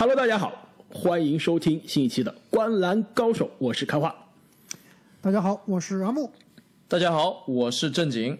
[0.00, 4.14] Hello，大家好，欢迎收听新一期的《观篮高手》，我是开花。
[5.20, 6.30] 大家好，我是阿木。
[6.86, 8.38] 大家好，我是正经。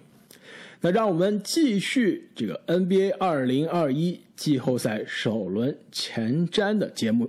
[0.83, 7.29] 那让我们继续这个 NBA 二零二一季后赛首轮前瞻的节目。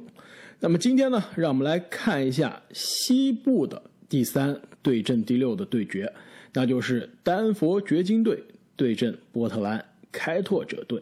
[0.60, 6.14] 那么今天呢，让我们来看一下西部的第三对阵第六的对决，
[6.54, 8.44] 那就是丹佛掘金队
[8.76, 11.02] 对阵波特兰开拓者队。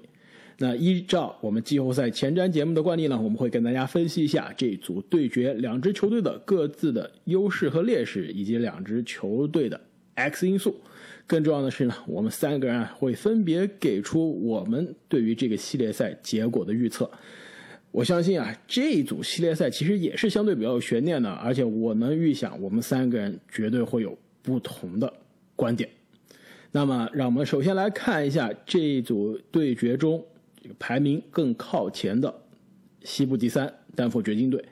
[0.59, 9.79] 那依照我们季后赛前瞻节目的惯例呢，我们会跟大家分析一下这组对决两支球队的各自的优势和劣势，以及两支球队的
[10.15, 10.75] X 因素。
[11.27, 17.09] 更重要的是呢，我们三个人啊会分别给出我们对于这个系列赛结果的预测。
[17.91, 25.11] 我相信啊，这一组系列赛其实也是相对比较有悬念的，而且我能预想我们三个人绝对会有不同的
[25.55, 25.89] 观点。
[26.71, 30.23] 那么，让我们首先来看一下这一组对决中
[30.77, 32.33] 排名更靠前的
[33.03, 34.63] 西部第三丹佛掘金队，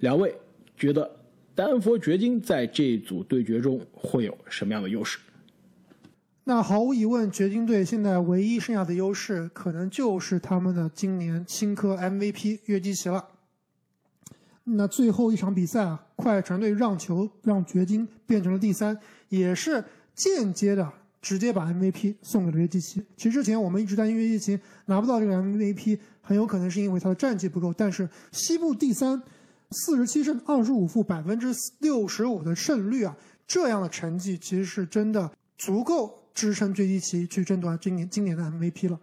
[0.00, 0.34] 两位
[0.76, 1.10] 觉得
[1.54, 5.18] 丹佛掘金在这一组对决中会有什么样的优势？
[6.44, 13.28] 那毫无疑问，掘金队现在唯一剩下的优势，可能就是他们的今年新科 MVP 约基奇了。
[14.64, 20.90] 那最后一场比赛啊，快船队让球让掘金变成了第三，也是间接的
[21.28, 23.02] 直接把 MVP 送给了约基奇。
[23.18, 27.70] 其实之前我们一直担心约基奇拿不到这个 MVP，很有可能是因为他的战绩不够。
[27.76, 29.22] 但是西部第三，
[29.72, 33.14] 四十七胜二十五负，百分之六十五的胜率啊，
[33.46, 36.24] 这样的成绩其实是真的足够。
[36.32, 39.00] 支撑约基奇去争夺今年今年的 MVP 了。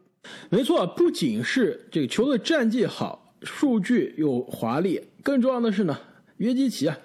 [0.50, 6.00] 没错，不仅是这个球队战绩好，数据又华丽，更重要的是呢，
[6.38, 6.98] 约基奇啊，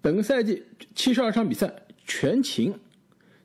[0.00, 0.62] 本个赛季
[0.94, 1.68] 七十二场比赛
[2.06, 2.72] 全勤，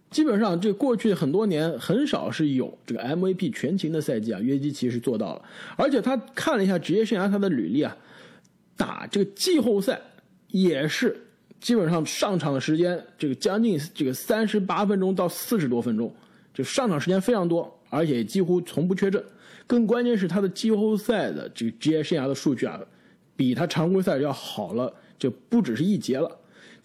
[0.09, 5.41] 基本上这过去很多年很少是有这个 MVP 全勤的赛季啊，约基奇是做到了。
[5.75, 7.95] 而且他看了一下职业生涯他的履历啊，
[8.76, 9.99] 打这个季后赛
[10.48, 11.20] 也是
[11.59, 16.14] 基本上上场的时间这个将近这个三十八分钟到四十多分钟。
[16.54, 19.23] 就上场时间非常多，而且几乎从不缺阵。
[19.67, 22.80] 更关键是他的季后赛的这个职业生涯的数据啊，
[23.36, 26.31] 比他常规赛要好了，就不只是一节了。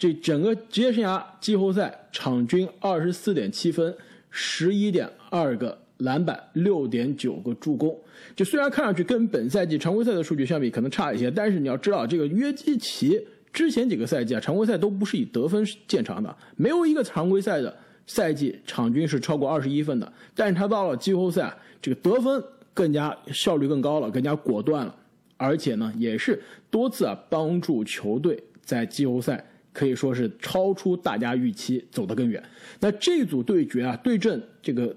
[0.03, 3.97] 这整个职业生涯季后赛场均二十四点七分，
[4.31, 7.97] 十一点二个篮板，六点九个助攻。
[8.35, 17.73] 就虽然看上去跟本赛季常规赛的数据相比可能差一些，但是你要知道，这个约基奇之前几个赛季啊，常规赛都不是以得分见长的，没有一个常规赛的。
[18.05, 22.43] 赛季场均是超过二十一分的，但是他到了季后赛，这个得分
[22.75, 24.93] 更加效率更高了，更加果断了，
[25.37, 26.43] 而且呢，也是
[26.73, 32.43] 多次啊帮助球队在季后赛可以说是超出大家预期，走得更远。
[32.81, 34.95] 那这组对决啊，对阵这个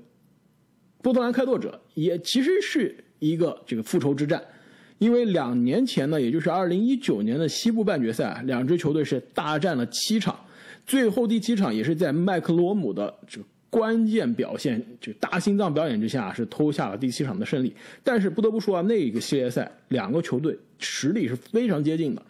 [1.01, 4.43] 波特兰开拓者，也其实是一个这个复仇之战，
[4.97, 10.37] 因为两年前呢，也就是二零一九年的西部半决赛啊，两支球队是大战了七场。
[10.85, 17.73] 最后第七场也是在麦克罗姆的这个关键表现，这个大心脏表演之下，是偷下了第七场的胜利。
[18.03, 22.21] 但是不得不说啊，那个系列赛两个球队实力是非常接近的。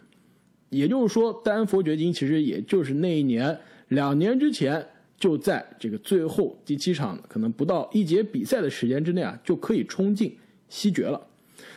[0.76, 4.86] 也就是说，丹佛掘金其实也就是那一年两年之前
[5.18, 10.36] 就在这个最后第七场，可能不到一节比赛的时间之内啊，就可以冲进
[10.68, 11.20] 西决了。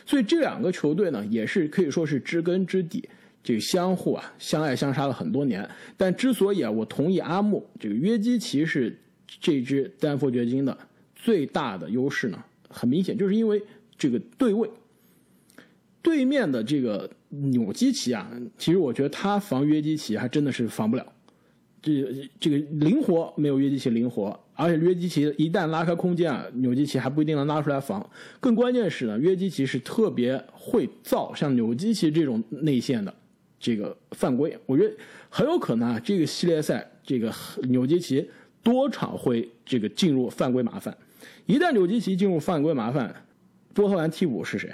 [0.04, 3.08] 所以这两个球队呢，也是可以说是知根知底。
[3.42, 5.66] 这个相互啊，相爱相杀了很多年。
[5.96, 8.94] 但之所以啊，我同意阿木，这个约基奇是
[9.40, 10.76] 这支丹佛掘金的
[11.16, 13.62] 最大的优势呢，很明显就是因为
[13.96, 14.70] 这个对位。
[16.02, 21.12] 对面的这个纽基奇啊，其实我觉得他防约基奇还真的是防不了。
[21.82, 28.06] 这这个灵活没有约基奇灵活，而且约基奇一旦拉开空间啊，纽基奇还不一定能拉出来防。
[28.38, 33.14] 更关键是呢，约基奇是特别会造像纽基奇这种内线的。
[33.58, 34.94] 这个犯规，我觉得
[35.28, 36.00] 很有可能啊。
[36.00, 37.30] 这个系列赛，这个
[37.64, 38.26] 纽基奇
[38.62, 40.96] 多场会这个进入犯规麻烦。
[41.44, 43.14] 一旦纽基奇进入犯规麻烦，
[43.74, 44.70] 波特兰替补是谁？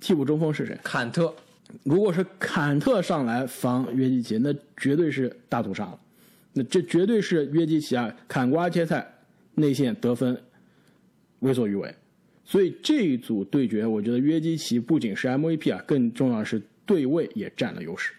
[0.00, 0.78] 替补中锋是谁？
[0.82, 1.34] 坎特。
[1.82, 6.00] 如果是坎特上来防约基奇，那绝对是大屠杀了。
[6.52, 9.06] 那这绝对是约基奇啊，砍瓜切菜，
[9.54, 10.40] 内线得分
[11.40, 11.94] 为所欲为。
[12.44, 18.12] 所以这一组对决，我觉得约基奇不仅是 MVP 啊，更重要的是对位也占了优势。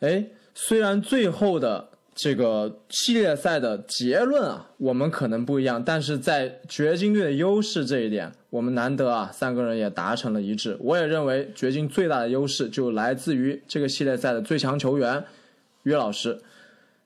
[0.00, 0.24] 哎，
[0.54, 1.88] 虽然最后的
[2.20, 10.76] 这个系列赛的结论啊，我们可能不一样，但是在掘金队的优势这一点，我们难得啊，三个人也达成了一致。
[10.80, 15.22] 我也认为掘金最大的优势就来自于这个系列赛的最强球员
[15.84, 16.36] 约老师。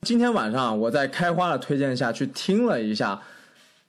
[0.00, 3.20] 今天晚上我在开花的推荐下去听了一下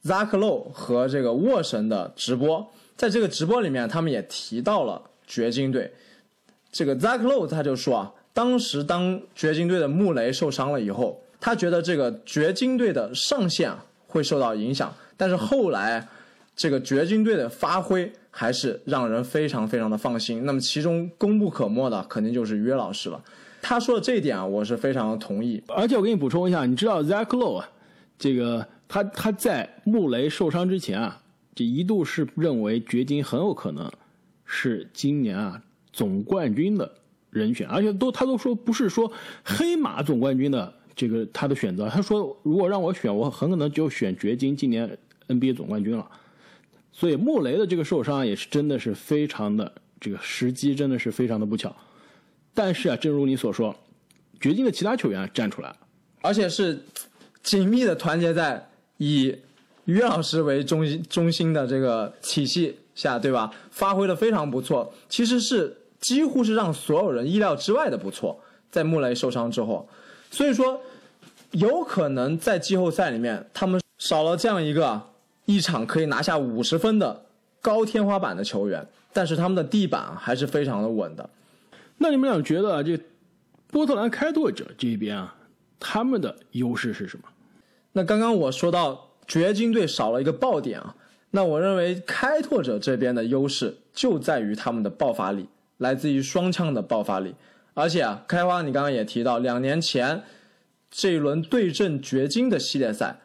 [0.03, 5.89] 扎克漏和这个沃神的直播，在这个直播里面，他们也提到了掘金队。
[6.69, 13.71] 这个 Zach Low 他就说啊，当时当掘金队的穆雷受伤了以后，他觉得这个掘金队的上限
[14.07, 16.07] 会受到影响，但是后来
[16.55, 20.45] 这个掘金队的发挥还是让人非常非常的放心。
[20.45, 23.23] 那么其中功不可没的肯定就是约老师了。
[23.61, 25.61] 他说的这一点啊，我是非常同意。
[25.67, 27.69] 而且我给你补充一下，你知道 Zach Lowe 啊，
[28.17, 31.21] 这个他他在穆雷受伤之前啊，
[31.53, 33.91] 这一度是认为掘金很有可能
[34.43, 36.91] 是今年啊总冠军的
[37.33, 39.11] 人选，而且都他都说不是说
[39.43, 44.97] 黑马总冠军的这个他的选择，他说如果让我选，我很可能就选掘金今年
[45.27, 46.07] NBA 总冠军了。
[46.91, 51.75] 所以穆雷的这个受伤也是真的是非常的这个时机真的是非常的不巧。
[52.53, 53.75] 但是啊，正如你所说，
[54.39, 55.75] 掘金的其他球员站出来。
[56.21, 56.79] 而且是
[57.41, 59.35] 紧密的团结在以
[59.85, 63.51] 于老师为中心中心的这个体系下，对吧？
[63.71, 68.37] 发挥的非常不错，其实是几乎是让所有人意料之外的不错。
[68.69, 69.87] 在穆雷受伤之后，
[70.31, 70.81] 所以说
[71.51, 74.99] 有可能在季后赛里面，他们少了这样一个
[75.45, 77.25] 一场可以拿下五十分的
[77.61, 78.83] 高天花板的球员，
[79.13, 81.29] 但是他们的地板还是非常的稳的。
[81.99, 82.99] 那你们俩觉得啊，这
[83.69, 85.35] 波特兰开拓者这边啊，
[85.79, 87.25] 他们的优势是什么？
[87.91, 90.95] 那刚刚我说到掘金队少了一个爆点啊，
[91.29, 95.47] 那我认为开拓者这边的优势就在于他们的爆发力，
[95.83, 97.35] 来自于双枪的爆发力。
[97.75, 100.23] 而且啊，开花你刚刚也提到，两年前
[100.89, 103.19] 这一轮对阵掘金的系列赛，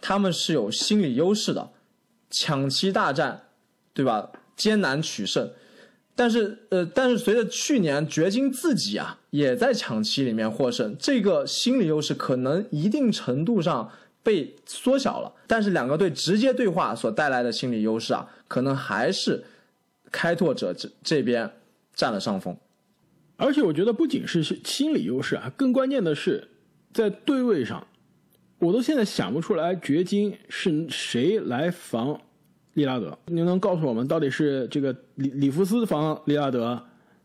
[0.00, 1.70] 他们是有心理优势的，
[2.30, 3.42] 抢七大战，
[3.92, 4.30] 对吧？
[4.56, 5.50] 艰难取胜。
[6.14, 13.90] 但是，呃，但是随着去年掘金自己啊也在抢七里面获胜，这个心理优势可能一定程度上
[14.22, 15.32] 被缩小了。
[15.46, 19.42] 但是两个队直接对话所带来的心理优势啊，可能还是
[20.12, 21.50] 开拓者这这边
[21.94, 22.56] 占了上风。
[23.36, 26.48] 而且我觉得不仅是心理优势啊，更关键的是
[26.92, 27.86] 在对位上，
[28.58, 32.20] 我都现在想不出来掘金是谁来防。
[32.74, 36.80] 利拉德，您能告诉我们到底是这个里里弗斯防利拉德，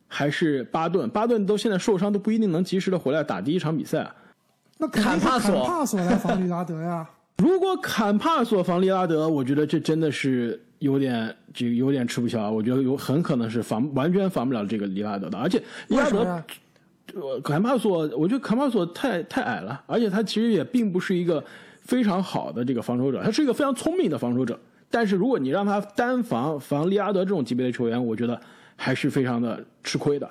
[0.08, 1.08] 还是巴顿？
[1.12, 4.12] 巴顿都现在受伤，都不一定能及时的回来打第一场比赛。
[4.80, 7.08] 那坎帕索，坎帕索来防利拉德呀？
[7.38, 12.50] 如果坎帕索防利拉德，我觉得这真的是有点这个有点吃不消。
[12.50, 15.38] 我觉得有很可能是防完全防不了这个利拉德的。
[15.38, 16.44] 而且利拉德，
[17.44, 21.44] 坎帕索，我觉得坎帕索太太矮了，而且他其实也并不是一个
[21.82, 24.58] 非常好的这个防守者，他是一个非常聪明的防守者。
[24.90, 28.40] 但是如果你让他单防防利拉德这种级别的球员，我觉得
[28.78, 30.30] 还是非常的吃亏的。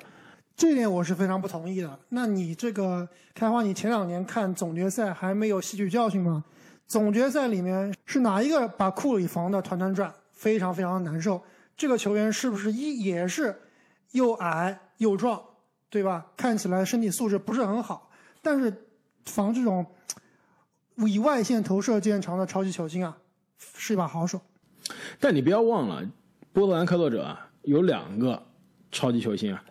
[0.57, 1.99] 这点我是非常不同意的。
[2.09, 6.43] 那你这个开花，你前两年看总决赛还没有吸取教训吗？
[6.87, 11.41] 总决赛里面是哪一个把库里防的团团转，非常非常难受？
[11.75, 13.55] 这个球员是不是一也是
[14.11, 15.41] 又矮又壮，
[15.89, 16.27] 对吧？
[16.37, 18.09] 看起来身体素质不是很好，
[18.41, 18.73] 但是
[19.25, 19.85] 防这种
[20.97, 23.17] 以外线投射见长的超级球星啊。
[23.77, 24.39] 是一把好手，
[25.19, 26.03] 但你不要忘了，
[26.51, 28.41] 波特兰开拓者啊有两个
[28.91, 29.63] 超级球星啊，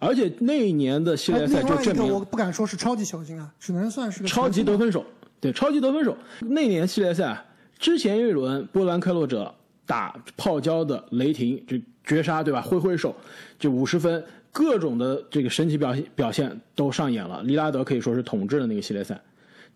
[0.00, 5.04] 而且那一年的系列赛就证明，我不敢说是超级球星啊，只能算是个超级得分手。
[5.40, 6.16] 对，超级得分手。
[6.40, 7.44] 那年系列赛
[7.78, 9.54] 之前一轮，波兰开拓者
[9.86, 12.60] 打泡椒的雷霆，就绝杀对吧？
[12.60, 13.14] 挥挥手
[13.58, 17.42] 就五十分，各种的这个神奇表现表现都上演了。
[17.42, 19.20] 利拉德可以说是统治了那个系列赛，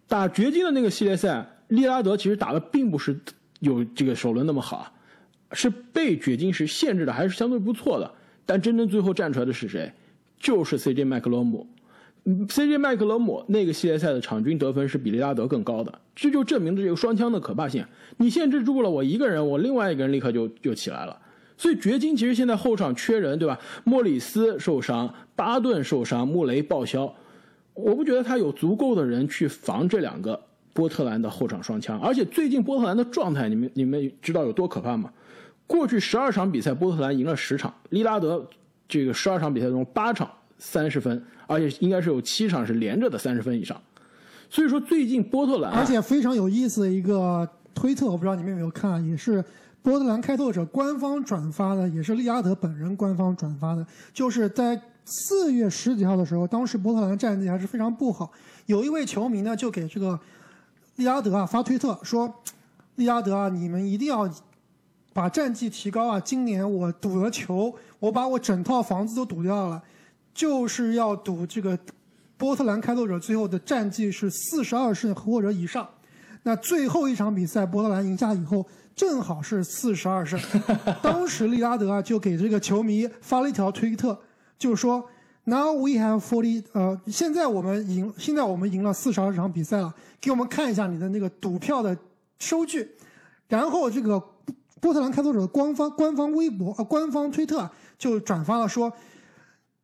[0.08, 3.18] 打掘金的那个系列赛，利拉德其实打的并不是。
[3.60, 4.92] 有这个首轮那么好，
[5.52, 8.12] 是被掘金时限制的，还是相对不错的。
[8.44, 9.92] 但真正最后站出来的是谁？
[10.36, 11.64] 就是 CJ 麦克罗姆。
[12.24, 17.84] CJ 麦克勒姆那个系列赛的场均得分是比利拉德更高的，这就证明了这个双枪的可怕性。
[18.18, 21.18] 你限制住了我一个人，我另外一个人立刻就就起来了。
[21.56, 23.58] 所以掘金其实现在后场缺人，对吧？
[23.84, 27.14] 莫里斯受伤，巴顿受伤，穆雷报销，
[27.74, 30.40] 我不觉得他有足够的人去防这两个。
[30.74, 35.12] 波特兰的后场双枪，而且最近波特兰的状态，你们你们知道有多可怕吗？
[35.66, 38.48] 过去十二场比赛，波特兰赢了十场，利拉德
[38.88, 40.30] 这个十二场比赛中八场
[40.62, 43.76] 三十分，而且应该是有七场是连着的三十分以上。
[44.48, 49.44] 所以说最近波特兰，而且非常有意思的一个推特，我不知道你们有没有看，也是
[49.82, 58.30] 波特兰开拓者官方转发的，也是利拉德本人官方转发的，就是在四月十几号的时候，当时波特兰战绩还是非常不好，
[58.66, 60.18] 有一位球迷呢就给这个。
[60.96, 62.32] 利拉德啊，发推特说
[62.96, 64.30] ：“利拉德啊，你们一定要
[65.14, 66.20] 把战绩提高啊！
[66.20, 69.82] 今年我赌了球，我把我整套房子都赌掉了，
[70.34, 71.78] 就是要赌这个
[72.36, 75.88] 波特兰开拓者最后的战绩是四十二胜或者以上。
[76.42, 80.40] 那最后一场比赛波特兰赢下以后，正好是四十二胜。
[81.02, 84.18] 当时利拉德啊就给这个球迷发了一条推特，
[84.58, 85.04] 就说
[85.44, 89.94] Now we have forty，呃，现在我们赢，现在我们赢了四十二场比赛了。
[90.20, 91.96] 给我们看一下你的那个赌票的
[92.38, 92.88] 收据，
[93.48, 94.20] 然后这个
[94.80, 98.92] 波特兰开拓者的官方官方微博呃官方推特就转发了说，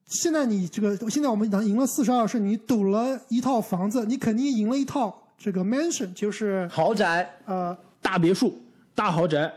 [0.08, 8.58] 现在你这个现在我们已经赢了四十二，是你赌了一套房子，你肯定赢了一套这个 mansion，就是豪宅，呃大别墅、
[8.94, 9.52] 大豪宅，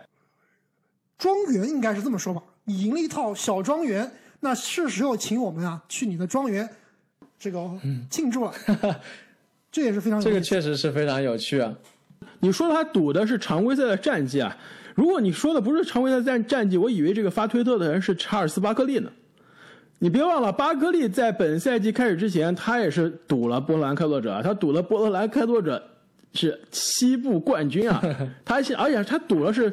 [1.18, 6.70] 庄园应该是这么说吧，你赢了一套小庄园，那是时候请我们啊去你的庄园
[7.40, 7.70] 这个
[8.10, 8.54] 庆祝了，
[9.72, 11.74] 这也是非常有这个确实是非常有趣啊。
[12.42, 14.58] 你说他赌的是常规赛的战绩啊？
[14.96, 19.10] 如果你说的不是常规赛战战绩，我以为这个发推特的人是查尔斯巴克利呢。
[20.04, 25.80] 你别忘了，巴克利在本赛季开始之前，他也是赌了波特兰开拓者，他赌了波特兰开拓者
[26.34, 28.02] 是西部冠军啊，
[28.44, 29.72] 他是而且他赌了是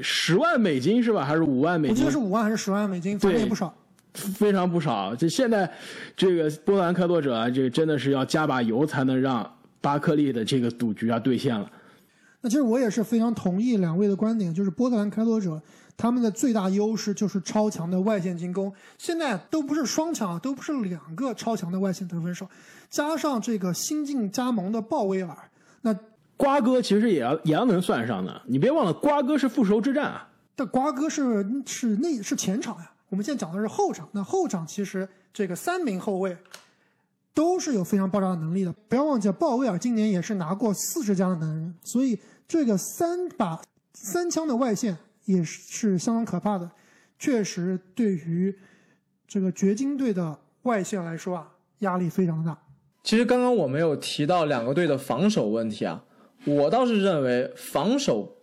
[0.00, 1.22] 十万美金是吧？
[1.22, 2.10] 还是五万美金我记得？
[2.10, 3.74] 是五万还是十万美金，反正也不少。
[4.14, 5.14] 非常不少。
[5.14, 5.70] 就现在
[6.16, 11.70] 这个波特兰开拓者啊，这个真的是要加把油才能让巴克利的这个赌局啊兑现了。
[12.40, 15.60] 那其实我也是非常同意两位的观点，就是波特兰开拓者
[15.96, 22.48] 他们的最大优势就是超强的外线进攻，现在都不是双强啊，都不是两个超强的外线得分手，
[22.88, 25.36] 加上这个新晋加盟的鲍威尔，
[25.82, 25.92] 那
[26.36, 30.28] 瓜哥其实也要也要能算上的，你别忘了瓜哥是复仇之战啊。
[30.54, 34.08] 但瓜哥是是内是前场呀，我们现在讲的是后场。
[34.12, 36.36] 那后场其实这个三名后卫
[37.38, 38.74] 都是有非常爆炸的能力的。
[38.88, 42.18] 不要忘记，鲍威尔今年也是拿过四十加的男人，所以
[42.48, 43.62] 这个三把
[43.94, 46.68] 三枪的外线也是相当可怕的。
[47.16, 48.52] 确实，对于
[49.28, 52.58] 这个掘金队的外线来说啊，压力非常大。
[53.04, 56.02] 其实刚刚我们有提到两个队的防守问题啊，
[56.44, 58.36] 我倒是认为防守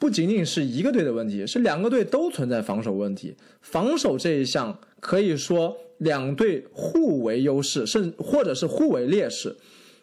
[0.00, 3.36] 不仅仅是一个队的问题，是两个队都存在防守问题。
[3.60, 9.56] 防守这一项可以说两队互为优势，甚或者是互为劣势。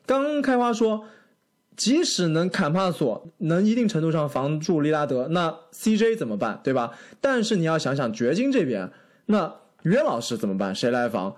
[0.06, 1.06] 刚开花说，
[1.76, 6.92] 即使能坎帕索能一定程度上防住利拉德，那 CJ 怎么办，对吧？
[7.22, 8.92] 但是你要想想掘金这边，
[9.28, 10.74] 那约老师怎么办？
[10.74, 11.36] 谁来防？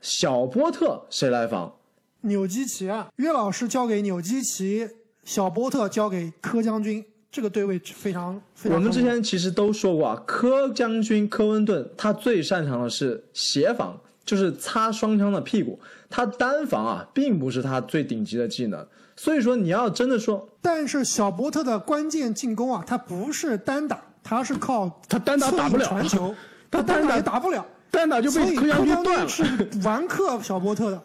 [0.00, 1.76] 小波特谁来防？
[2.20, 4.88] 纽基奇啊，约老师交给纽基奇，
[5.24, 7.04] 小波特交给柯将军，
[7.34, 8.78] 这个对位非常非常。
[8.78, 15.76] 我们之前其实都说过啊，柯将军科温顿他最擅长的是协防，就是擦双枪的屁股。
[16.08, 18.86] 他单防啊，并不是他最顶级的技能。
[19.16, 26.32] 所以说，你要真的说，但是小波特的关键进攻啊，他不是单打，他是靠他单打打不了传球，
[26.70, 29.26] 他单单打也打不了，单打就被柯将军断了。
[29.26, 31.02] 军是完克小波特的。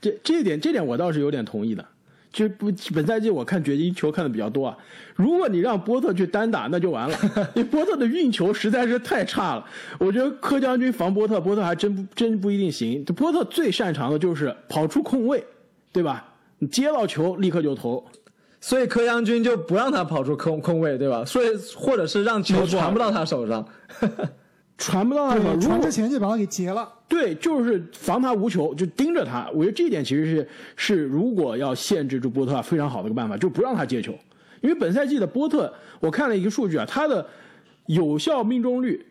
[0.00, 1.84] 这这一点，这点我倒是有点同意的。
[2.36, 4.76] 就不本赛季我看掘金球看的比较多啊，
[5.14, 7.18] 如果你让波特去单打，那就完了，
[7.56, 9.64] 因为波特的运球实在是太差了。
[9.98, 13.02] 我觉得柯将军防波特，波特还真不真不一定行。
[13.06, 15.42] 波特最擅长的就是跑出空位，
[15.92, 16.34] 对吧？
[16.58, 18.04] 你接到球立刻就投，
[18.60, 21.24] 所以柯将军就不让他跑出空空位，对吧？
[21.24, 23.66] 所以或者是让球传不到他手上。
[24.78, 25.42] 传不到他手。
[25.42, 26.92] 如果传之前就把他给截了。
[27.08, 29.48] 对，就是防他无球，就盯着他。
[29.54, 34.12] 我觉得这一点其实是是如果要限制住波特啊非常好的一个办法，就不让他接球。
[34.60, 37.24] 因为本赛季的波特，我看了一个数据啊，他的
[37.86, 39.06] 有效命中率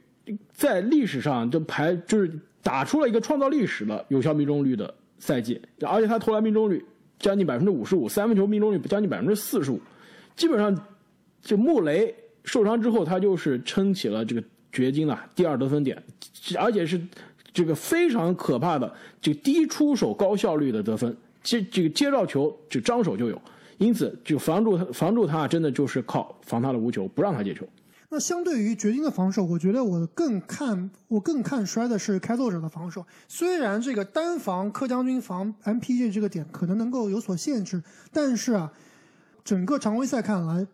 [0.52, 2.30] 在历史上就排就是
[2.62, 6.84] 打出了一个创造历史的有效命中率的赛季，而且他投篮命中率
[7.18, 9.80] 将近百分之五十五，三分球命中率将近百分之四十五，
[10.36, 10.78] 基本上
[11.42, 14.44] 就穆雷受伤之后，他就是撑起了这个
[14.75, 16.03] 掘金啊第二得分点，
[16.60, 17.01] 而且是
[17.53, 23.41] 这个非常可怕的这个低出手高效率的得分，接这个接到球就张手就有，
[23.77, 27.65] 因此就防住他防住他真的就是靠防他的无球，不让他接球。
[28.10, 33.05] 那相对于掘金的防守，我觉得我更看我更看衰的是开拓者的防守。
[33.27, 38.72] 虽然这个单防柯将军防 MPJ 这个点可能能够有所限制，但是啊，
[39.44, 40.67] 整个常规赛看来，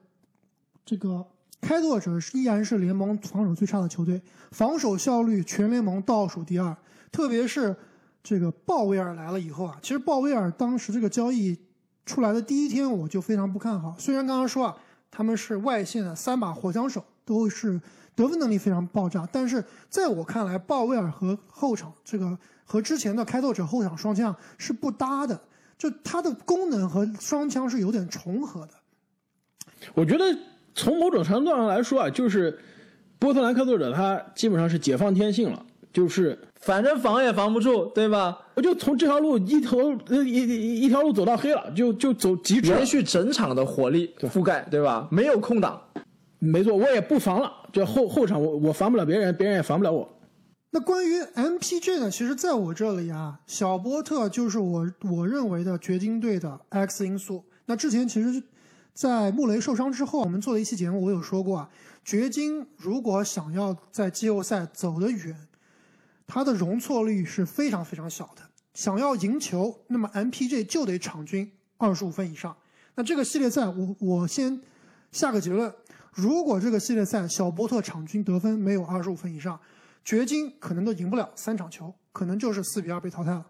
[0.86, 1.26] 这个
[1.62, 6.76] 开拓者依然是联盟防守最差的球队，防守效率全联盟倒数第二。
[7.12, 7.76] 特别是
[8.24, 11.58] 这个鲍威尔来了以后啊，其实鲍威尔当时这个交易
[12.06, 13.96] 出来的第一天，我就非常不看好。
[14.00, 14.76] 虽然刚刚说啊，
[15.12, 17.80] 他们是外线的三把火枪手，都是
[18.16, 25.40] 得分能力非常爆炸，但是在我看来，鲍威尔和后场这个和之前的开拓者后场双枪是不搭的，
[25.78, 28.74] 就它的功能和双枪是有点重合的。
[29.94, 30.26] 我觉得
[30.74, 32.58] 从某种程度上来说啊，就是
[33.20, 38.38] 波特兰开拓者他基本上是解放天性了，就是反正防也防不住，对吧？
[38.56, 42.86] 我就从这条路一头呃一一一条路走到黑了，就就走极致了连。
[42.86, 45.08] 续整场的火力覆盖，对吧？
[45.12, 45.82] 没有空档。
[46.40, 50.08] 没错，我也不防了，就后后场我我防不了别人，别人也防不了我。
[50.72, 52.10] 那关于 MPG 呢？
[52.10, 57.44] 其实在我这里啊，小波特就是我我认为的掘金队的 X 因素。
[57.66, 58.42] 那之前其实，
[58.94, 61.70] 在穆雷受伤之后，我们做了一期节目，我有说过啊，
[62.04, 65.36] 掘金如果想要在季后赛走得远，
[66.28, 68.42] 它的容错率是非常非常小的。
[68.74, 72.56] 想要赢球，那么 MPJ 就得场均二十五分以上。
[72.96, 74.62] 那这个系列赛，我我先
[75.12, 75.74] 下个结论：
[76.14, 79.60] 如果这个系列赛小波特场均得分没有二十五分以上，
[80.04, 83.46] 掘金可能都赢不了三场球，可能就是四比二被淘汰了。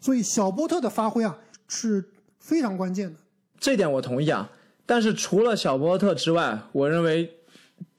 [0.00, 3.18] 所以小波特的发挥啊是非常关键的。
[3.58, 4.50] 这点我同意啊。
[4.88, 7.34] 但是除了小波特之外，我认为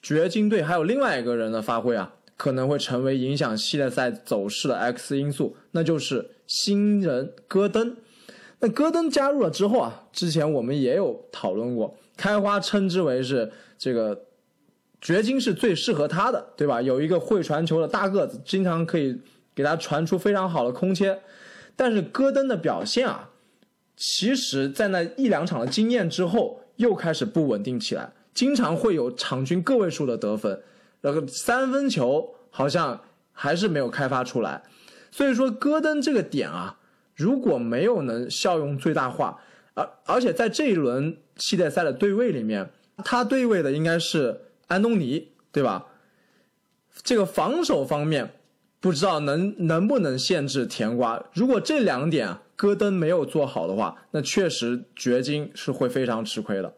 [0.02, 7.96] 掘金队还有另外一个人的发挥啊，可能会成为影响系列赛走势的 X 因素，那就是新人戈登。
[8.62, 14.26] 那戈登加入了之后啊，之前我们也有讨论过，开花称之为是这个。
[15.02, 16.82] 掘金是最适合他的，对吧？
[16.82, 19.18] 有一个会传球的大个子，经常可以
[19.56, 21.18] 给他传出非常好的空切。
[21.78, 23.30] 但是戈登的表现啊，
[23.96, 30.62] 其实在那一两场的经验之后，又开始不稳定起来，经常会有场均个位数的得分，
[31.02, 33.00] 那个三分球好像
[33.32, 34.64] 还是没有开发出来。
[35.12, 36.80] 所以说，戈登这个点啊，
[37.16, 39.40] 如果没有能效用最大化，
[39.74, 42.70] 而而且在这一轮系列赛的对位里面，
[43.06, 44.42] 他对位的应该是。
[44.70, 45.88] 安东尼，对吧？
[47.02, 48.36] 这个防守方面，
[48.80, 51.26] 不知道能能不能限制甜瓜。
[51.34, 56.74] 如果这两点戈登没有做好的话，那确实掘金是会非常吃亏的。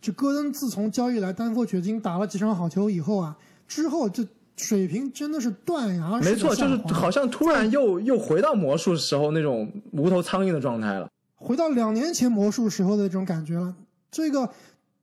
[0.00, 3.36] 就戈登自从交易来丹佛掘金打了几场好球以后啊，
[3.68, 13.72] 之后这水平真的是断崖式没错，就是好像突然又 又回到魔术时候那种无头苍蝇的状态了，回到两年前魔术时候的这种感觉了。
[14.10, 14.50] 这个。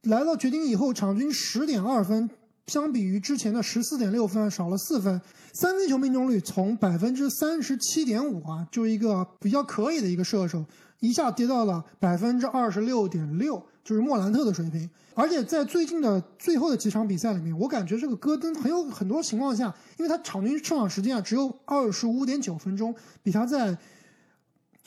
[0.05, 2.27] 来到掘金以后，场均十点二分，
[2.71, 5.19] 相比于之前的十四点六分少了四分。
[5.51, 10.63] 三分球命中率从百分之三十七点五啊，就一个比较可以的一个射手，
[11.01, 14.89] 一下跌到了百分之二十六点六，就是莫兰特的水平。
[15.13, 19.65] 而且在最近的最后的几场比赛里面，我感觉这个戈登很有很多情况下，
[19.97, 23.77] 因为他场均出场时间啊只有二十五点九分钟，比他在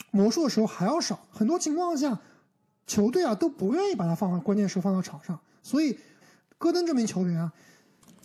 [0.09, 1.19] 魔术的时候还要少。
[1.29, 2.19] 很多情况下。
[2.87, 5.97] 球队啊都不愿意把他放到关键时候放到场上，所以
[6.59, 7.51] 戈登这名球员啊，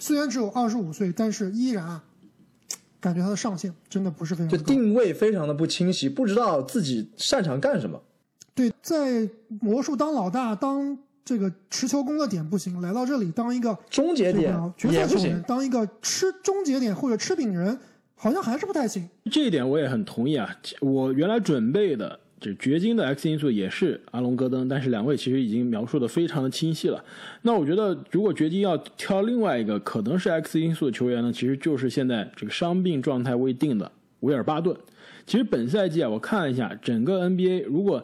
[0.00, 2.02] 虽然只有二十五岁，但是依然啊，
[2.98, 8.02] 感觉他的上限真的不是非常就定位非常的不清晰，不知道自己擅长干什么。
[8.54, 9.28] 对，在
[9.60, 17.78] 魔术当老大当这个持球攻的点不行，来到这里当一个终结点角色球员，当一个吃终结点或者吃饼人，
[18.16, 19.08] 好像还是不太行。
[19.30, 22.18] 这一点我也很同意啊，我原来准备的。
[22.40, 27.04] 这掘金的 X 因素也是阿隆戈登，但是两位其实已经描述的非常的清晰了。
[27.42, 34.74] 那我觉得，如果掘金要挑另外一个可能是 X 因素的球员呢，其实就是现在这个伤病状态未定的维尔巴顿。
[35.26, 38.02] 其实本赛季啊，我看了一下整个 NBA，如果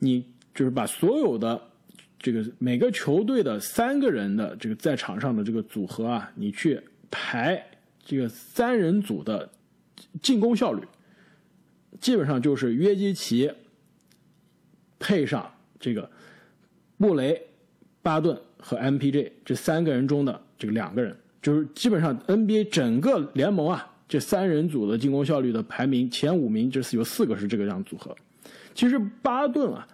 [0.00, 1.62] 你就是把所有的
[2.18, 7.64] 这个每个球队的三个人的这个在场上的这个组合啊，你去排
[8.04, 9.48] 这个三人组的
[10.20, 10.82] 进攻效率，
[12.00, 13.48] 基本上就是约基奇。
[14.98, 16.08] 配上这个
[16.96, 17.40] 穆雷、
[18.02, 28.16] 巴顿和 MPJ 这三个人中的这个两个人，就是基本上 NBA 整个联盟啊，这三人组的进攻效率的排名前五名，就是有四个是这个样组合。
[28.74, 29.86] 其实巴顿啊，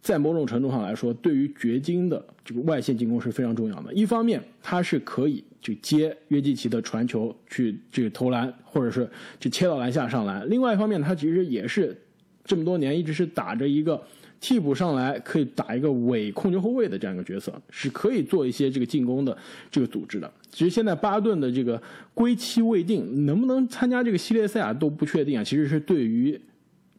[0.00, 3.92] 在某种程度上来说，对于掘金的这个外线进攻是非常重要的。
[3.94, 11.96] 一方面，他是可以就接约基奇的传球去这个投篮，或者是就切到篮下上篮；另外一方面，他其实也是
[12.44, 14.02] 这么多年一直是打着一个。
[14.44, 19.38] 替补上来可以打一个伪控球后卫的这样一个角色，是可以做一些这个进攻的
[19.70, 20.28] 这个组织的。
[20.50, 21.80] 其实现在巴顿的这个
[22.12, 25.44] 归期未定，能不能参加这个系列赛啊都不确定啊。
[25.44, 26.36] 其实是对于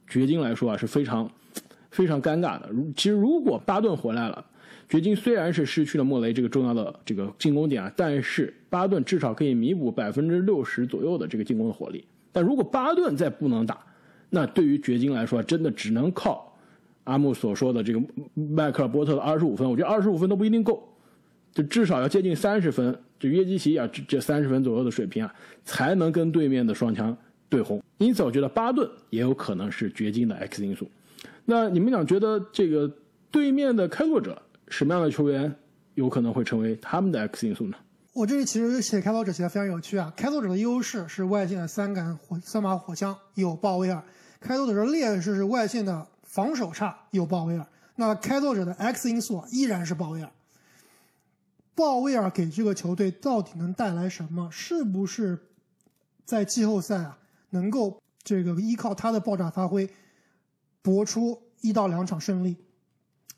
[0.08, 1.30] 掘金来说啊是非常
[1.92, 2.70] 非常尴尬的。
[2.72, 4.46] 如其实如果巴顿回来了，
[4.88, 12.06] 掘金虽然是失去了莫雷这个重要的这个进攻点啊，但是巴顿至少可以弥补百分之六十左右的这个进攻的火力。
[12.32, 13.86] 但如果巴顿再不能打，
[14.36, 16.52] 那对于掘金来说真的只能靠。
[17.04, 18.02] 阿木所说的这个
[18.34, 20.82] 迈克尔波特的二十五分，我觉得二十五分都不一定够，
[21.52, 27.16] 就至少要接近三十分，就约基奇啊这这三十分左右的水平啊，才能跟对面的双枪
[27.50, 27.84] 对轰。
[27.98, 30.90] 因此，我觉得巴顿也有可能是掘金的 X 因素。
[31.44, 32.90] 那你们俩觉得这个
[33.30, 35.54] 对面的开拓者什么样的球员
[35.96, 37.76] 有可能会成为他们的 X 因素呢？
[38.14, 40.14] 我这里其实写开拓者写的非常有趣啊。
[40.16, 44.02] 开拓者的优势是外线的三杆火三把火枪有鲍威尔，
[44.44, 46.08] 开拓者的劣势是外线的。
[46.34, 50.32] 防守差有鲍威尔，那开拓者的 X 因素依然是鲍威尔。
[51.76, 54.50] 鲍威尔给这个球队到底能带来什么？
[54.52, 55.38] 是不是
[56.26, 57.20] 在季后赛啊
[57.52, 59.88] 能够这个依靠他的爆炸发挥
[60.82, 62.58] 搏出一到两场胜利，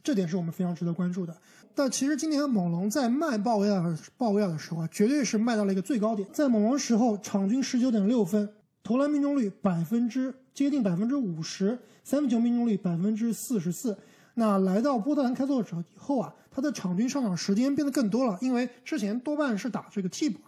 [0.01, 1.35] 这点是我们非常值得关注的。
[1.75, 6.25] 但其实今年猛龙在卖鲍威尔鲍威尔的时候啊，绝对是卖到了一个最高点。
[6.31, 13.95] 在猛龙时候，场均十九点六分，投篮命中率百分之接近百分之五十，三分球命中率百分之四十四。
[14.35, 20.39] 那来到波特兰开拓者以后啊，他的场均上场时间变得更多了，因为之前多半是打这个替补，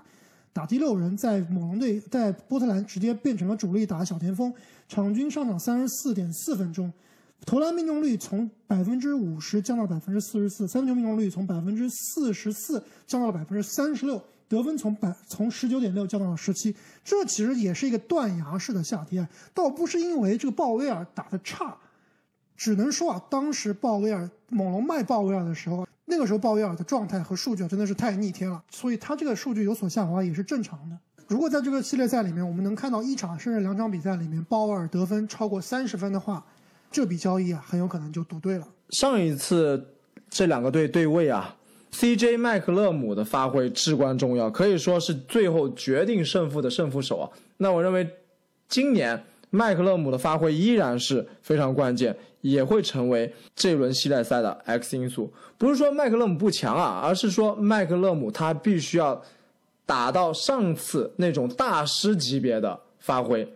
[0.53, 4.53] 打第六人，在猛龙队在波特兰直接变成了主力打小前锋，
[4.87, 6.91] 场均上场三十四点四分钟。
[7.45, 21.75] 投篮命中率从百分之五十降到百分之四十四，三分球命中率从百分之四十四降到了百分之三十六，得分从百从十九点六降到了十七，这其实也是一个断崖式的下跌，倒不是因为这个鲍威尔打的差，
[22.55, 30.97] 只能说啊，当时鲍威尔猛龙卖鲍威尔的时候，那个时候鲍威尔的状态和数据真的是太逆天了，所以他这个数据有所下滑也是正常的。
[31.27, 36.41] 如果在这个系列赛里面，我们能看到一场甚至两场比赛里面鲍威尔得分超过三十分的话，
[36.89, 38.65] 这笔交易啊，很有可能就赌对了。
[38.91, 39.93] 上一次
[40.29, 41.53] 这两个队对位啊
[41.91, 47.30] ，CJ 麦克勒姆的发挥至关重要，可以说是最后决定胜负的胜负手啊。
[47.58, 48.08] 那我认为
[48.67, 55.32] 今年麦克勒姆的发挥依然是非常关键，也会成为这轮系列赛的 X 因素。
[55.58, 59.21] 不是说麦克勒姆不强啊，而是说麦克勒姆他必须要
[59.86, 63.47] 打到上次那种大师级别的发挥。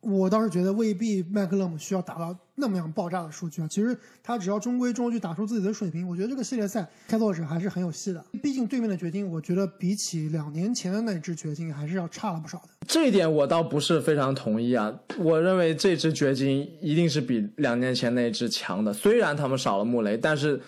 [0.00, 3.68] 我倒是觉得未必麦克勒姆需要达到那么样爆炸的数据啊。
[3.68, 8.24] 其实他只要中规中矩打出自己的水平，我觉得这个系列赛开拓者还是很有戏的。
[8.42, 12.68] 毕竟对面的掘金，我觉得比起两年前的那支掘金还是要差了不少的。
[12.86, 14.96] 这一点我倒不是非常同意啊。
[15.18, 18.92] 我认为这支掘金一定是比两年前那支强的。
[18.92, 20.60] 虽然他们少了穆雷，但是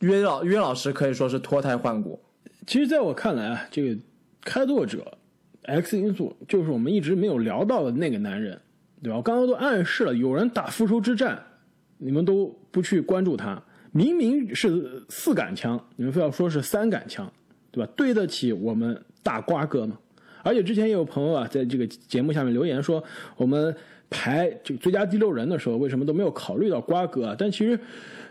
[0.00, 2.20] 约老约老师可以说是脱胎换骨。
[2.66, 4.00] 其实，在我看来啊，这个
[4.42, 5.16] 开拓者
[5.62, 8.60] X 因素就是我们一直没有聊到的那个男人。
[9.06, 9.18] 对吧？
[9.18, 11.40] 我刚刚都暗示了，有人打复仇之战，
[11.96, 13.62] 你们都不去关注他。
[13.92, 17.32] 明明是四杆枪，你们非要说是三杆枪，
[17.70, 17.92] 对吧？
[17.94, 19.96] 对得起我们大瓜哥吗？
[20.42, 23.00] 而且之前也有朋友啊，在这个节目下面留言说，
[23.36, 23.72] 我们
[24.10, 27.28] 排这个最佳第六人的时候，为什么都没有考虑到瓜哥？
[27.28, 27.78] 啊但其实，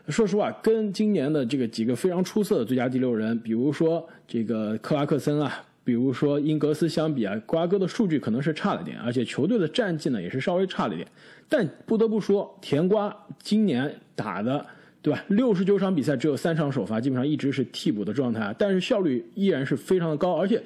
[0.09, 5.64] 说实话，跟今年的这个几个非常出色的最佳第六人，比如说这个克拉克森啊。
[5.85, 11.07] 比如说英格斯相比啊，瓜哥的数据可能是差了点，而且球队的战绩呢也是稍微差了点。
[11.47, 14.65] 但不得不说，甜瓜今年打的，
[15.03, 15.23] 对吧？
[15.27, 20.59] 六十九场比赛只有三场首发，基本上一直是替补的状态，但是效率依然是非常的高，而且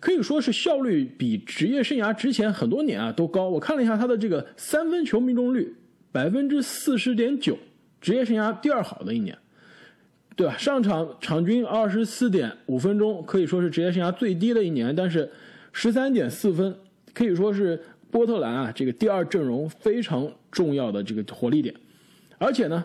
[0.00, 3.50] 可以说是效率比职业生涯之前很多年啊都高。
[3.50, 5.76] 我看了一下他的这个三分球命中率，
[6.10, 7.58] 百分之四十点九，
[8.00, 9.36] 职业生涯第二好的一年。
[10.34, 10.56] 对吧？
[10.56, 14.94] 上场场均二十四点五分钟，可以说是职业生涯最低的一年。
[14.96, 15.30] 但是
[15.72, 16.74] 十三点四分，
[17.12, 17.78] 可以说是
[18.10, 21.74] 波特兰啊这个第二阵容非常重要的这个火力点。
[22.38, 22.82] 而且呢，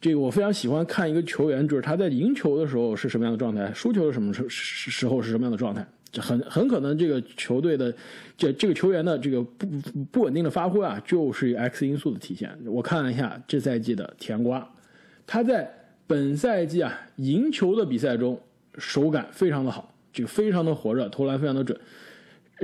[0.00, 5.86] 这个我非常喜欢看一个球员，就是他在赢球的时候是什么样的状态，输球是什么时时候是什么样的状态。
[6.10, 7.94] 这很很可能这个球队的
[8.36, 9.66] 这这个球员的这个不
[10.10, 12.50] 不稳定的发挥啊，就是 X 因素的体现。
[12.66, 14.68] 我看了一下这赛季的甜瓜，
[15.24, 15.72] 他在。
[16.06, 18.38] 本赛季啊，赢球的比赛中
[18.76, 21.78] 手感非常的好，这个非常的火热，投篮非常的准。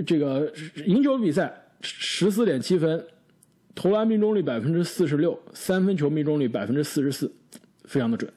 [0.06, 0.52] 这个
[0.84, 3.02] 赢球比赛十四点七分，
[3.74, 7.32] 投篮命中率百分之四十六，三分球命中率百分之四十四，
[7.84, 8.30] 非常的准。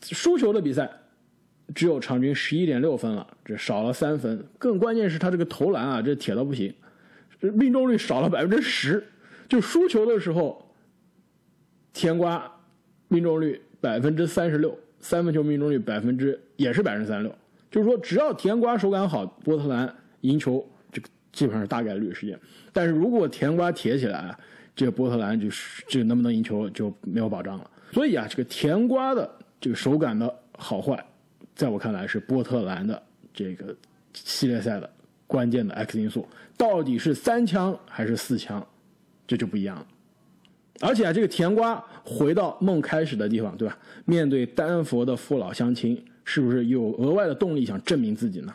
[0.00, 0.90] 输球的比赛
[1.74, 4.42] 只有场均十一点六分了，这少了三分。
[4.58, 6.74] 更关键是他这个投篮啊，这铁到不行，
[7.40, 9.06] 命中率少了百分之十。
[9.48, 10.74] 就输球的时候，
[11.92, 12.50] 甜瓜
[13.08, 13.60] 命中率。
[13.80, 17.34] 百分之三十六，三分球命中率百分之也是百分之三十六，
[17.70, 22.38] 就是说只要甜瓜手感好，波特兰赢球这个基本上是大概率事件。
[22.72, 24.36] 但是如果甜瓜铁起来，
[24.74, 27.70] 这个波特兰就是这个能不能赢球就没有保障了。
[27.92, 31.02] 所以啊，这个甜瓜的这个手感的好坏，
[31.54, 33.74] 在我看来是波特兰的这个
[34.12, 34.90] 系列赛的
[35.26, 38.66] 关键的 X 因素，到底是三枪还是四枪，
[39.26, 39.86] 这就不一样了。
[40.80, 43.78] 而且啊，这个甜瓜回到梦开始的地方，对吧？
[44.04, 48.54] 面对丹佛的父老乡亲，是不是有额外的动力想证明自己呢？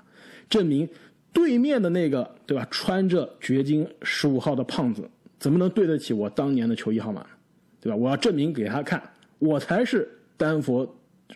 [0.49, 0.87] 证明
[1.33, 2.67] 对面的那个，对吧？
[2.69, 7.25] 穿着掘金十五号的胖子，怎么能对得起我当年的球衣号码？
[7.79, 7.95] 对吧？
[7.95, 9.01] 我要证明给他看，
[9.39, 10.07] 我才是
[10.37, 10.87] 丹佛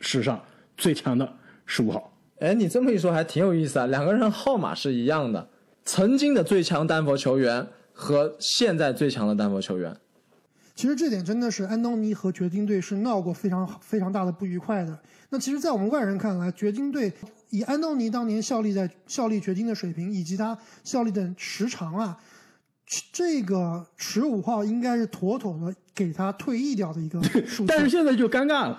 [0.01, 0.39] 史上
[0.77, 1.27] 最强的
[1.65, 2.11] 十五号。
[2.39, 5.47] 哎，你这么一说还挺有意思啊，两个人号码是一样的，
[5.83, 9.95] 曾经的最强丹佛球员和现在最强的丹佛球员。
[10.75, 14.99] 其实这点真的是安东尼和掘金队是闹过非常非常大的不愉快的。
[15.29, 17.11] 那其实，在我们外人看来，掘金队
[17.49, 22.17] 以安东尼当年效力在效力掘金的水平，以及他效力的时长啊，
[23.13, 27.67] 这个十五号应该是妥妥的给他退役掉的一个 数字。
[27.67, 28.77] 但是现在就尴尬了，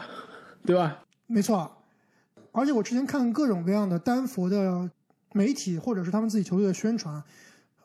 [0.67, 1.03] 对吧？
[1.27, 1.71] 没错，
[2.53, 4.89] 而且我之前看各种各样的丹佛的
[5.33, 7.23] 媒体或者是他们自己球队的宣传，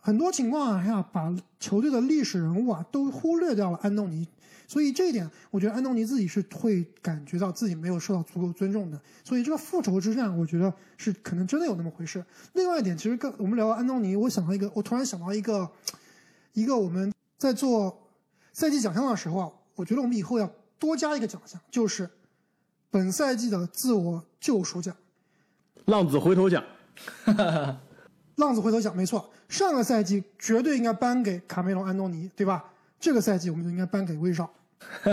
[0.01, 4.27] 很多情况下把球队的历史人物啊都忽略掉了安东尼，
[4.67, 12.25] 所以这一点我觉得安东尼自己是会感觉到自己没有受到足够尊重的，所以这个复仇之战，我觉得是可能真的有那么回事。
[12.53, 15.69] 另外一点，其实跟我们聊到安东尼，我想到一个，我突然想到一个，
[16.53, 18.07] 一个我们在做
[18.53, 22.09] 赛季奖项的时候啊，我觉得我们以后要多加一个奖项，就是
[22.89, 24.95] 本赛季的自我救赎奖。
[25.85, 26.63] 浪子回头奖，
[28.35, 29.29] 浪子回头想，没错。
[29.49, 32.63] 上个赛季绝对应该颁给卡梅隆·安东尼，对吧？
[32.99, 34.49] 这个赛季我们就应该颁给威少，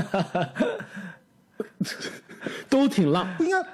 [2.69, 3.27] 都挺浪。
[3.39, 3.67] 不应该，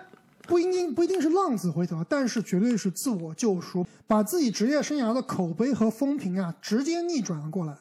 [0.42, 7.74] 不一定不一定是浪子回头，但是绝对是自我救赎，把自己职业生涯的口碑和风评啊，直接逆转了过来。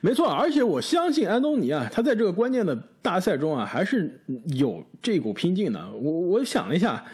[0.00, 5.92] 没错，而且我相信安东尼啊，他在这个关键的大赛中啊，还是有这股拼劲的。
[5.92, 7.04] 我我想了一下，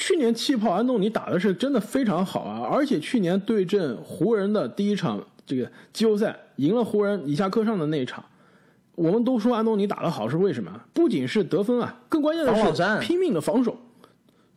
[0.00, 8.24] 去年气泡安东尼打的是真的非常好啊，而且去年对阵湖人的第一场这个季后赛赢了湖人以下克上的那一场，
[8.94, 10.72] 我们都说安东尼打得好是为什么？
[10.94, 13.76] 不仅是得分啊，更关键的是拼命的防守，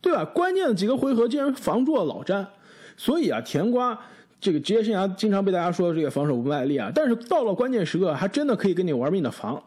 [0.00, 0.24] 对吧？
[0.24, 2.48] 关键的几个回合竟然防住了老詹，
[2.96, 3.98] 所以啊，甜瓜
[4.40, 9.62] 这个职业生涯经常被大家说这个防守不卖力啊，但是到了关键时刻还真的可以跟你玩命的防。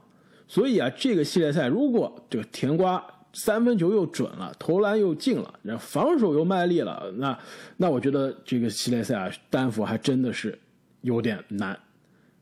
[0.47, 7.37] 所以啊，这个系列赛如果这个甜瓜三分球又准了，投篮又进了，然后防守又卖力了，那
[7.77, 10.57] 那我觉得这个系列赛啊，丹佛还真的是
[11.01, 11.77] 有点难。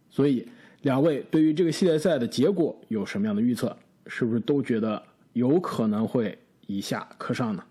[0.10, 0.48] 所以
[0.84, 3.76] 两位对于这个系列赛的结果有什么样的预测？
[4.08, 5.02] 是不是都觉得
[5.34, 7.64] 有可能会以下克上呢？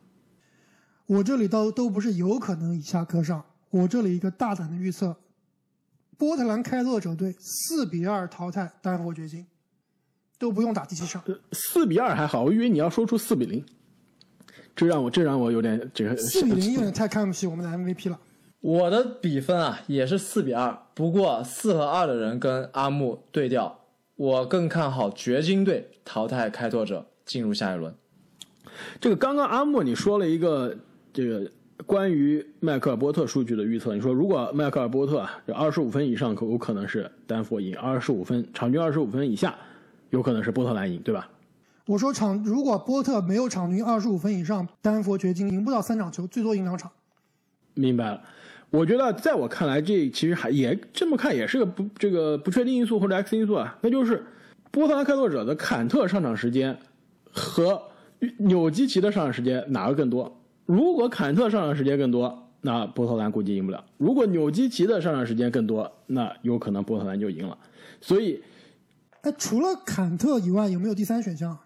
[1.07, 5.17] 我这里都都不是有可能以下克上，我这里一个大胆的预测：
[6.19, 9.47] 波特兰开拓者队四比二淘汰丹佛掘金，
[10.39, 11.23] 都不用打第七场。
[11.53, 13.65] 四比二还好，我以为你要说出四比零，
[14.75, 18.19] 这让我这让我有点这个四比零有点太看不起我们的 MVP 了。
[18.61, 23.79] 我的比分啊也是四比二，不过四和二的人跟阿木对调，
[24.17, 27.95] 我更看好掘金队淘汰开拓者进入下一轮。
[29.01, 30.75] 这个刚刚阿木你说了一个
[31.13, 31.51] 这个
[31.85, 39.55] 关于迈克尔波特数据的预测，你说如果迈克尔波特啊这二十五分以上可有可能是丹佛赢，二十五分场均二十五分以下
[40.15, 41.29] 有可能是波特兰赢，对吧？
[41.87, 46.89] 我说场如果波特没有场均二十五分以上，丹佛掘金赢不到三场球，最多赢两场。
[47.75, 48.23] 明白了。
[48.71, 54.25] 我觉得在我看来，这其实还也这么看也是个不这个不确定因素或者 X 因素啊，那就是
[54.71, 56.79] 波特兰开拓者的坎特上场时间
[57.33, 57.83] 和
[58.39, 60.41] 纽基奇的上场时间哪个更多？
[60.67, 67.59] 如果坎特上场时间更多，那波特兰估计赢不了；如果纽基奇的上场时间更多，那有可能波特兰就赢了。
[68.01, 68.43] 所以
[69.25, 71.59] 哎，除了坎特以外，有没有第三选项？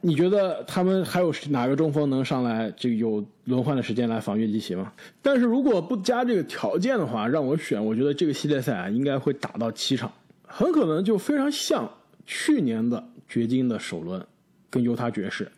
[0.00, 4.92] 你觉得他们还有哪个中锋能上来这个有轮换的时间来防约基奇吗？
[5.20, 10.12] 但是如果不加这个条件的话，让我选，我觉得这个系列赛啊应该会打到七场，
[10.46, 11.90] 很可能就非常像
[12.24, 14.24] 去年的掘金的首轮
[14.70, 15.50] 跟犹他爵士，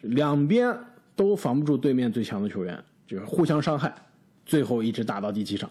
[0.00, 0.74] 两边
[1.14, 3.92] 都防不住对面最强的球员，就是互相伤害，
[4.46, 5.68] 最后一直打到第七场，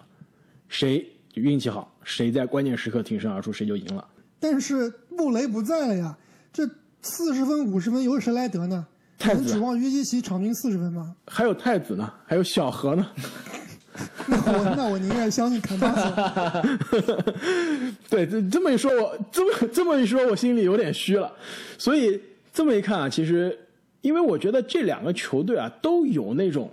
[0.67, 1.09] 谁
[1.41, 4.07] 运气好，谁在关键时刻挺身而出，谁就赢了。
[4.39, 6.17] 但是穆雷不在了呀，
[6.51, 6.69] 这
[7.01, 8.85] 四十分、五十分由谁来得呢？
[9.17, 11.15] 太子能指望约基奇场均四十分吗？
[11.27, 13.07] 还有太子呢，还有小何呢。
[14.27, 16.77] 那我那我宁愿相信坎巴斯。
[18.09, 21.31] 对，这这么一说，我这么这么一说，我心里有点虚了。
[21.77, 22.19] 所以
[22.53, 23.57] 这么一看啊，其实
[24.01, 26.69] 因为我觉得这两个球队啊都有那种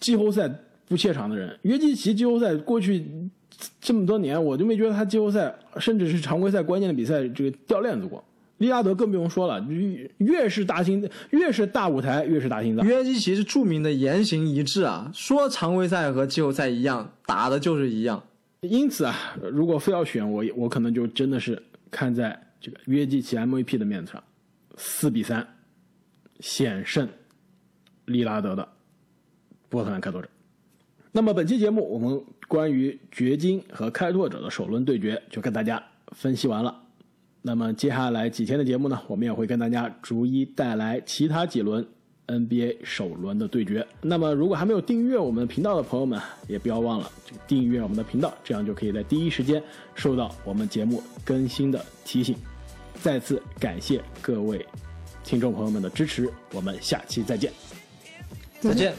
[0.00, 0.50] 季后赛
[0.88, 1.58] 不怯场的人。
[1.62, 3.04] 约基奇季后赛过去
[3.80, 8.24] 这么多年，我就没觉得他季后赛甚至是常规赛关键的比赛这个掉链子过。
[8.58, 12.86] 利拉德更不用说了，越越是大心，越是大舞台，越是大心脏。
[12.86, 18.22] 约基奇是著名的言行一致啊，说常规赛和季后赛一样，打的就是一样。
[18.60, 24.22] 因此啊，如果非要选我，我可能就真的是看在这个约基奇 MVP 的面子上，
[24.76, 25.44] 四比三
[26.38, 27.08] 险胜
[28.04, 28.68] 利拉德的
[29.68, 30.28] 波特兰开拓者。
[31.10, 32.22] 那么本期节目，我们
[32.52, 36.82] 关于掘金和开拓者的首轮对决就跟大家分析完了。
[37.40, 41.82] 那么接下来几天的节目呢，我们也会跟大家逐一带来其他几轮
[42.26, 43.86] NBA 首轮的对决。
[44.02, 49.62] 那么如果还没有订阅我们频道的朋友们，也不要忘了这个订阅我们的频道，这样就可以在第一时间
[49.94, 52.36] 收到我们节目更新的提醒。
[53.00, 54.66] 再次感谢各位
[55.24, 57.50] 听众朋友们的支持，我们下期再见。
[58.60, 58.92] 再见。